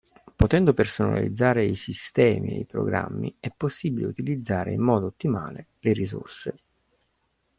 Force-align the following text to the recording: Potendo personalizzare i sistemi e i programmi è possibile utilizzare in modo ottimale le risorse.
Potendo 0.35 0.73
personalizzare 0.73 1.63
i 1.63 1.75
sistemi 1.75 2.53
e 2.55 2.59
i 2.61 2.65
programmi 2.65 3.35
è 3.39 3.51
possibile 3.55 4.07
utilizzare 4.07 4.73
in 4.73 4.81
modo 4.81 5.05
ottimale 5.05 5.67
le 5.79 5.93
risorse. 5.93 6.55